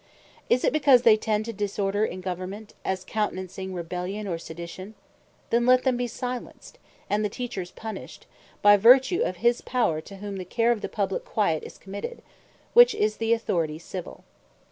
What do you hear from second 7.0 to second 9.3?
and the Teachers punished by vertue